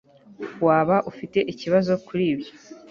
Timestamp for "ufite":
1.11-1.39